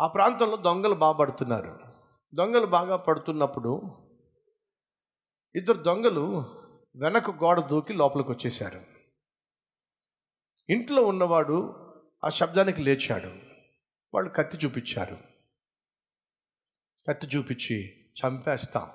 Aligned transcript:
ఆ 0.00 0.06
ప్రాంతంలో 0.06 0.56
దొంగలు 0.56 0.94
బాగా 0.94 1.12
పడుతున్నారు. 1.12 1.78
దొంగలు 2.34 2.66
బాగా 2.66 2.96
పడుతున్నప్పుడు 2.96 3.82
ఇద్దరు 5.54 5.82
దొంగలు 5.82 6.38
వెనక 6.96 7.30
గోడ 7.30 7.60
దూకి 7.60 7.92
లోపలికి 7.92 8.30
వచ్చేశారు. 8.30 8.84
ఇంట్లో 10.70 11.04
ఉన్నవాడు 11.04 11.74
ఆ 12.24 12.28
శబ్దానికి 12.28 12.82
లేచాడు. 12.82 13.28
వాళ్ళు 14.14 14.30
కత్తి 14.30 14.58
చూపించారు. 14.66 15.18
కత్తి 17.08 17.26
చూపించి 17.26 17.92
చంపేస్తాం. 18.02 18.90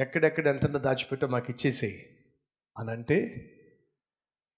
ఎక్కడెక్కడ 0.00 0.46
ఎంతెంత 0.46 0.76
దాచిపెట్టో 0.76 1.26
మాకు 1.26 1.46
ఇచ్చేసేయి 1.50 2.16
అని 2.78 2.90
అంటే 2.90 3.16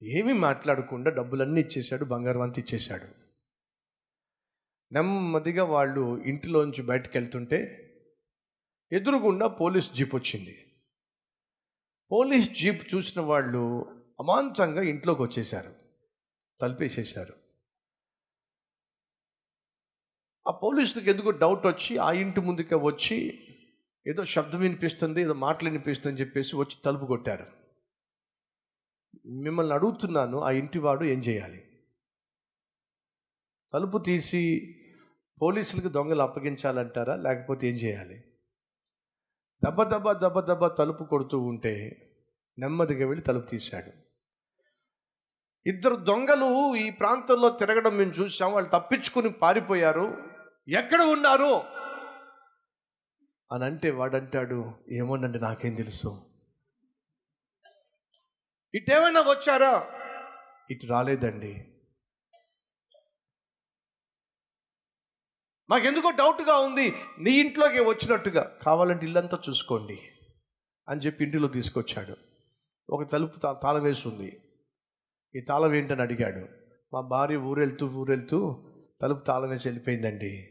ఏమీ 0.02 0.32
మాట్లాడకుండా 0.32 1.10
డబ్బులన్నీ 1.10 1.60
ఇచ్చేశాడు 1.60 2.04
బంగారం 2.04 2.40
అంతా 2.40 2.62
ఇచ్చేశాడు. 2.62 3.17
నెమ్మదిగా 4.92 5.64
వాళ్ళు 5.64 6.22
ఇంటిలోంచి 6.22 6.82
బయటకు 6.82 7.12
వెళ్తుంటే 7.14 7.84
ఎదురుగుండా 8.92 9.48
పోలీస్ 9.48 9.94
జీప్ 9.94 10.14
వచ్చింది. 10.14 10.72
పోలీస్ 12.12 12.50
జీప్ 12.50 12.94
చూసిన 12.94 13.20
వాళ్ళు 13.20 13.86
అమాంతంగా 14.20 14.82
ఇంట్లోకి 14.82 15.22
వచ్చేసారు 15.22 15.74
తలుపేసేశారు. 16.60 17.34
ఆ 20.48 20.50
పోలీసులకు 20.50 21.10
ఎందుకో 21.10 21.30
డౌట్ 21.30 21.66
వచ్చి 21.66 21.98
ఆ 21.98 22.12
ఇంటి 22.12 22.40
ముందుకే 22.40 22.74
వచ్చి 22.74 23.48
ఏదో 24.06 24.24
శబ్దం 24.24 24.60
వినిపిస్తుంది 24.60 25.20
ఏదో 25.20 25.32
మాటలు 25.32 25.68
వినిపిస్తుంది 25.68 26.16
అని 26.16 26.20
చెప్పేసి 26.20 26.56
వచ్చి 26.56 26.76
తలుపు 26.84 27.06
కొట్టారు. 27.06 27.46
మిమ్మల్ని 29.26 29.74
అడుగుతున్నాను 29.74 30.38
ఆ 30.38 30.50
ఇంటివాడు 30.50 31.04
ఏం 31.04 31.18
చేయాలి? 31.18 31.67
తలుపు 33.72 33.98
తీసి 33.98 34.74
పోలీసులకు 35.42 35.88
దొంగలు 35.88 36.22
అప్పగించాలంటారా? 36.22 37.16
లేకపోతే 37.16 37.68
ఏం 37.68 37.74
చేయాలి? 37.74 38.18
దెబ్బ 39.64 39.82
దెబ్బ 39.82 40.12
దెబ్బ 40.12 40.40
దెబ్బ 40.40 40.66
తలుపు 40.66 41.04
కొడుతూ 41.04 41.40
ఉంటే 41.40 42.04
నెమ్మదిగా 42.58 43.06
వెళ్ళి 43.06 43.24
తలుపు 43.24 43.46
తీశాడు. 43.46 43.92
ఇద్దరు 45.68 45.96
దొంగలు 45.96 46.76
ఈ 46.76 46.90
ప్రాంతంలో 46.90 47.50
తిరగడం 47.50 47.96
మేము 47.96 48.10
చూసాం 48.10 48.52
వాళ్ళు 48.52 48.70
తప్పించుకుని 48.70 49.30
పారిపోయారు. 49.30 50.30
ఎక్కడ 50.68 51.00
ఉన్నారు? 51.02 51.62
అని 53.52 53.64
అంటే 53.64 53.90
వాడంటాడు 53.90 54.72
ఏమోనండి 54.90 55.40
నాకేం 55.40 55.74
తెలుసు. 55.74 56.22
ఇటేమైనా 58.74 59.20
వచ్చారా? 59.20 59.86
ఇటు 60.70 60.86
రాలేదండి. 60.86 61.77
మాకెందుకో 65.70 66.10
డౌట్గా 66.10 66.58
ఉంది. 66.58 66.94
నీ 67.18 67.30
ఇంట్లోకి 67.30 67.80
వచ్చినట్టుగా. 67.80 68.58
కావాలంటే 68.62 69.06
ఇల్లంతా 69.06 69.38
చూసుకోండి 69.48 69.98
అని 70.88 71.00
చెప్పి 71.00 71.24
ఇంటిలో 71.24 71.48
తీసుకొచ్చాడు. 71.48 72.16
ఒక 72.90 73.10
తలుపు 73.10 73.38
తా- 73.38 73.56
తాళం 73.62 73.82
వేసి 73.82 74.08
ఉంది 74.08 74.40
ఈ 75.36 75.40
తాళం 75.40 75.74
ఏంటని 75.74 76.02
అడిగాడు. 76.02 76.46
మా 76.94 77.00
భార్య 77.00 77.36
ఊరెళ్తూ 77.36 77.86
ఊరెళ్తూ 77.86 78.64
తలుపు 79.02 79.24
తాళం 79.24 79.48
వేసి 79.48 79.68
వెళ్ళిపోయిందండి. 79.68 80.48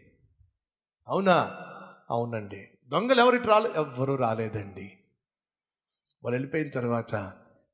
అవునా? 1.07 1.63
అవునండి. 2.09 2.67
దొంగలు 2.87 3.19
ఎవరికి 3.19 3.47
రాలే 3.47 3.69
ఎవ్వరూ 3.75 4.15
రాలేదండి. 4.15 4.97
వాళ్ళు 6.23 6.35
వెళ్ళిపోయిన 6.35 6.69
తర్వాత 6.69 7.15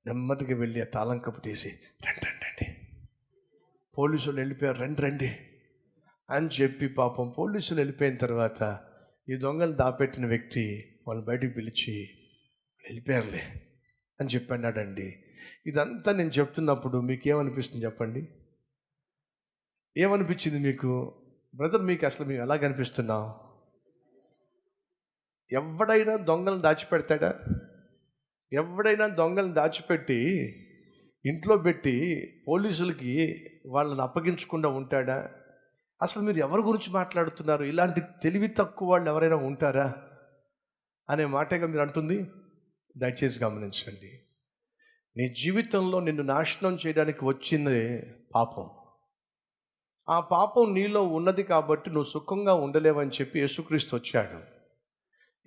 నెమ్మదిగా 0.06 0.60
వెళ్ళి 0.60 0.82
ఆ 0.82 0.86
తాళం 0.86 1.18
కప్పు 1.18 1.40
తీసి 1.40 1.70
రండి 2.08 2.26
రండి 2.26 2.46
రండి. 2.46 2.76
పోలీసులు 3.98 4.38
వెళ్ళిపోయారు. 4.38 4.78
రండి 4.78 5.02
రండి. 5.02 5.40
అని 6.30 6.50
చెప్పి 6.62 6.88
పాపం 6.88 7.30
పోలీసులు 7.30 7.80
వెళ్ళిపోయిన 7.80 8.18
తర్వాత 8.18 8.80
ఈ 9.30 9.36
దొంగలు 9.36 9.72
దాపెట్టిన 9.72 10.26
వ్యక్తి 10.26 10.96
వాళ్ళు 11.08 11.26
బయటికి 11.26 11.54
పిలిచి 11.54 12.10
వెళ్ళిపోయారులే 12.86 13.42
అని 14.20 14.30
చెప్పన్నాడండి. 14.30 15.24
ఇదంతా 15.68 16.12
నేను 16.12 16.30
చెప్తున్నప్పుడు 16.30 16.98
మీకు 16.98 17.28
ఏమనిపిస్తుంది 17.28 17.86
చెప్పండి? 17.86 18.28
ఏమనిపించింది 19.98 20.60
మీకు? 20.60 21.22
బ్రదర్ 21.56 21.82
మీకు 21.82 22.06
అసలు 22.06 22.28
మేము 22.28 22.42
ఎలా 22.42 22.56
కనిపిస్తున్నాం? 22.56 23.34
ఎవడైనా 25.52 26.18
దొంగలను 26.18 26.62
దాచిపెడతాడా? 26.62 27.40
ఎవడైనా 28.54 29.08
దొంగలను 29.08 29.54
దాచిపెట్టి 29.54 30.22
ఇంట్లో 31.26 31.58
పెట్టి 31.58 32.28
పోలీసులకి 32.48 33.46
వాళ్ళని 33.66 34.02
అప్పగించకుండా 34.02 34.70
ఉంటాడా? 34.70 35.32
అసలు 36.04 36.24
మీరు 36.24 36.38
ఎవరి 36.38 36.62
గురించి 36.62 36.94
మాట్లాడుతున్నారు? 36.94 37.64
ఇలాంటి 37.64 38.02
తెలివి 38.24 38.48
తక్కువ 38.48 38.92
వాళ్ళు 38.92 39.10
ఎవరైనా 39.10 39.36
ఉంటారా? 39.36 39.94
అనే 41.10 41.26
మాటగా 41.26 41.68
మీరు 41.68 41.82
అంటుంది 41.82 42.32
దయచేసి 42.98 43.44
గమనించండి. 43.44 44.24
నీ 45.18 45.30
జీవితంలో 45.30 46.00
నిన్ను 46.00 46.24
నాశనం 46.24 46.78
చేయడానికి 46.88 47.26
వచ్చింది 47.26 48.02
పాపం. 48.36 48.70
ఆ 50.10 50.20
పాపం 50.20 50.74
నీలో 50.74 51.04
ఉన్నది 51.04 51.44
కాబట్టి 51.44 51.90
నువ్వు 51.90 52.10
సుఖంగా 52.10 52.54
ఉండలేవని 52.54 53.10
చెప్పి 53.10 53.40
యేసుక్రీస్తు 53.40 53.96
వచ్చాడు. 53.96 54.40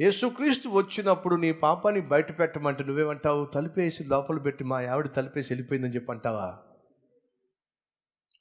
యేసుక్రీస్తు 0.02 0.68
వచ్చినప్పుడు 0.68 1.34
నీ 1.34 1.52
పాపాన్ని 1.52 2.00
బయట 2.00 2.38
పెట్టమంటే 2.38 2.84
నువ్వేమంటావు? 2.84 3.44
తలిపేసి 3.44 4.04
లోపల 4.04 4.38
పెట్టి 4.38 4.64
మా 4.64 4.82
ఆవిడ 4.82 5.08
తలిపేసి 5.16 5.54
వెళ్ళిపోయిందని 5.54 5.94
చెప్పి 5.94 6.12
అంటావా 6.12 6.58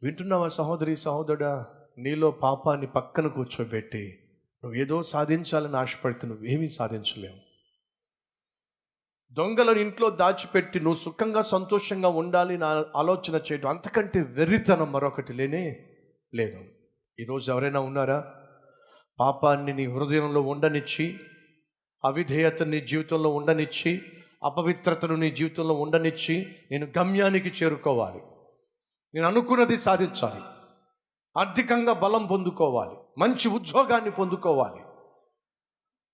వింటున్నావా 0.04 0.48
సహోదరి 0.48 0.96
సహోదరుడా? 0.96 1.66
నీలో 1.98 2.32
పాపాన్ని 2.32 2.88
పక్కన 2.88 3.28
కూర్చోబెట్టి 3.28 4.20
నువ్వు 4.64 4.80
ఏదో 4.80 5.04
సాధించాలని 5.04 5.78
ఆశపడితే 5.78 6.28
నువ్వేమీ 6.28 6.70
సాధించలేవు. 6.70 7.46
దొంగలను 9.34 9.80
ఇంట్లో 9.80 10.10
దాచిపెట్టి 10.10 10.80
నువ్వు 10.80 11.00
సుఖంగా 11.00 11.42
సంతోషంగా 11.42 12.10
ఉండాలి 12.10 12.58
నా 12.58 12.86
ఆలోచన 12.96 13.36
చేయడం 13.36 13.70
అంతకంటే 13.70 14.22
వెర్రితనం 14.22 14.92
మరొకటి 14.92 15.34
లేనే 15.34 15.86
లేదు. 16.34 16.66
ఈరోజు 17.20 17.52
ఎవరైనా 17.52 17.80
ఉన్నారా? 17.80 18.34
పాపాన్ని 19.20 19.74
నీ 19.74 19.86
హృదయంలో 19.86 20.42
ఉండనిచ్చి 20.42 21.20
అవిధేయతను 22.06 22.70
నీ 22.70 22.82
జీవితంలో 22.82 23.30
ఉండనిచ్చి 23.30 24.02
అపవిత్రతను 24.44 25.16
నీ 25.16 25.32
జీవితంలో 25.32 25.74
ఉండనిచ్చి 25.74 26.56
నేను 26.72 26.88
గమ్యానికి 26.98 27.50
చేరుకోవాలి. 27.50 28.20
నేను 29.16 29.28
అనుకున్నది 29.28 29.78
సాధించాలి. 29.78 30.55
ఆర్థికంగా 31.38 31.94
బలం 31.94 32.26
పొందుకోవాలి. 32.26 32.98
మంచి 33.18 33.48
ఉద్యోగాన్ని 33.48 34.12
పొందుకోవాలి. 34.12 34.82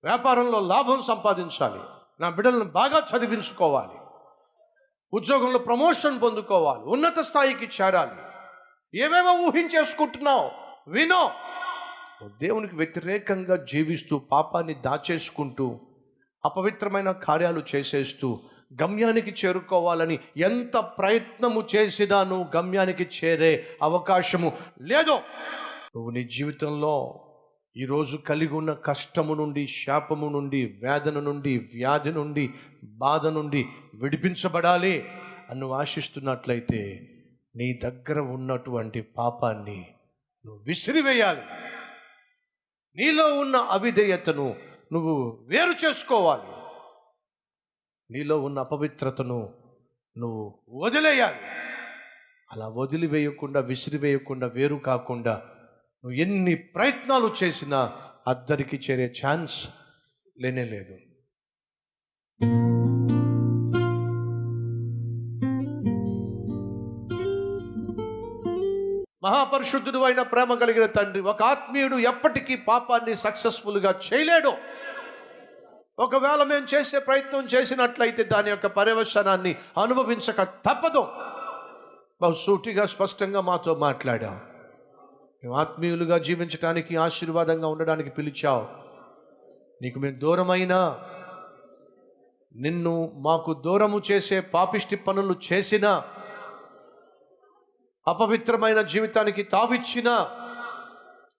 వ్యాపారంలో 0.04 0.60
లాభం 0.60 1.02
సంపాదించాలి. 1.02 1.80
నా 2.20 2.30
బిడ్డలను 2.30 2.66
బాగా 2.66 3.08
చదివించుకోవాలి. 3.18 4.00
ఉద్యోగంలో 5.14 5.60
ప్రమోషన్ 5.60 6.22
పొందుకోవాలి. 6.22 6.84
ఉన్నత 6.84 7.20
స్థాయికి 7.20 7.66
చేరాలి. 7.66 8.22
ఏమేమో 9.00 9.34
ఊహించేసుకుంటున్నావు. 9.34 10.52
వినో. 10.90 11.32
దేవునికి 12.38 12.76
వ్యతిరేకంగా 12.76 13.56
జీవిస్తూ 13.56 14.20
పాపాన్ని 14.20 14.74
దాచేసుకుంటూ 14.74 15.80
అపవిత్రమైన 16.46 17.12
కార్యాలు 17.12 17.62
చేసేస్తూ 17.76 18.40
గమ్యానికి 18.82 19.32
చేరుకోవాలని 19.32 20.20
ఎంత 20.38 20.78
ప్రయత్నము 20.78 21.68
చేసినా 21.76 22.24
నువ్వు 22.24 22.48
గమ్యానికి 22.56 23.04
చేరే 23.04 23.68
అవకాశము 23.82 24.52
లేదు. 24.82 25.20
నువ్వు 25.96 26.10
నీ 26.10 26.24
జీవితంలో 26.24 27.28
ఈరోజు 27.78 28.18
కలిగి 28.18 28.54
ఉన్న 28.54 28.74
కష్టము 28.74 29.34
నుండి 29.34 29.68
శాపము 29.68 30.30
నుండి 30.30 30.80
వేదన 30.84 31.20
నుండి 31.20 31.58
వ్యాధి 31.58 32.12
నుండి 32.12 32.50
బాధ 32.84 33.28
నుండి 33.28 33.66
విడిపించబడాలి 33.94 35.10
అని 35.50 35.74
ఆశిస్తున్నట్లయితే 35.74 37.08
నీ 37.56 37.74
దగ్గర 37.74 38.20
ఉన్నటువంటి 38.20 39.02
పాపాన్ని 39.02 39.86
నువ్వు 40.46 40.64
విసిరివేయాలి. 40.64 41.42
నీలో 42.96 43.40
ఉన్న 43.40 43.56
అవిధేయతను 43.56 44.56
నువ్వు 44.94 45.40
వేరు 45.48 45.88
చేసుకోవాలి. 45.88 46.61
నీలో 48.12 48.42
ఉన్న 48.42 48.60
అపవిత్రతను 48.60 49.54
నువ్వు 50.18 50.60
వదిలేయాలి. 50.70 51.38
అలా 52.52 52.68
వదిలివేయకుండా 52.68 53.60
విసిరివేయకుండా 53.60 54.48
వేరు 54.48 54.76
కాకుండా 54.76 55.36
నువ్వు 56.04 56.12
ఎన్ని 56.12 56.56
ప్రయత్నాలు 56.56 57.34
చేసినా 57.44 57.98
అద్దరికి 58.28 58.78
చేరే 58.78 59.14
ఛాన్స్ 59.26 59.70
లేనే 60.40 60.66
లేదు. 60.66 60.98
మహాపరిశుద్ధుడు 69.24 69.98
అయిన 69.98 70.22
ప్రేమ 70.22 70.54
కలిగిన 70.54 70.86
తండ్రి 70.86 71.22
ఒక 71.22 71.44
ఆత్మీయుడు 71.44 71.96
ఎప్పటికీ 71.96 72.56
పాపాన్ని 72.56 73.16
సక్సెస్ఫుల్గా 73.16 74.00
చేయలేడు. 74.14 74.54
ఒకవేళ 76.04 76.42
మేము 76.44 76.68
చేసే 76.74 77.00
ప్రయత్నం 77.00 77.44
చేసినట్లయితే 77.54 78.24
దాని 78.24 78.50
యొక్క 78.50 78.68
పర్యవసనాన్ని 78.78 79.52
అనుభవించక 79.84 80.44
తప్పదు. 80.68 81.04
బహు 82.22 82.36
సూటిగా 82.44 82.86
స్పష్టంగా 82.86 83.42
మాతో 83.42 83.76
మాట్లాడాం 83.76 84.36
మేము 85.44 85.56
ఆత్మీయులుగా 85.56 86.18
జీవించడానికి 86.18 86.94
ఆశీర్వాదంగా 87.06 87.68
ఉండడానికి 87.68 88.10
పిలిచావు. 88.10 88.66
నీకు 89.82 90.00
మేము 90.00 90.18
దూరమైనా 90.20 90.80
నిన్ను 92.56 92.94
మాకు 93.28 93.52
దూరము 93.66 94.02
చేసే 94.12 94.38
పాపిష్టి 94.56 94.96
పనులు 94.96 95.36
చేసిన 95.48 95.88
అపవిత్రమైన 98.08 98.80
జీవితానికి 98.94 99.44
తావిచ్చిన 99.56 100.10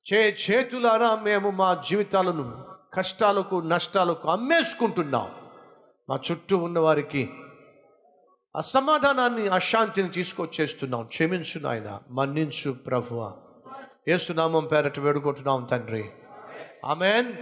చే 0.06 0.20
చేతులారా 0.42 1.10
మేము 1.16 1.48
మా 1.60 1.70
జీవితాలను 1.88 2.46
కష్టాలకు 2.94 3.60
నష్టాలకు 3.60 4.28
అమ్మేసుకుంటున్నాం. 4.30 5.30
మా 6.08 6.20
చుట్టూ 6.30 6.58
ఉన్నవారికి 6.58 7.30
అసమాధానాన్ని 8.56 9.48
అశాంతిని 9.48 10.08
తీసుకొచ్చేస్తున్నాం. 10.08 11.06
క్షమించు 11.06 11.60
నాయన 11.60 12.00
మన్నించు 12.10 12.72
ప్రభువ. 12.72 13.36
ఏసునామం 14.08 14.66
పేరట 14.66 14.98
వేడుకుంటున్నాం 14.98 15.64
తండ్రి. 15.64 16.10
ఆమెన్. 16.84 17.32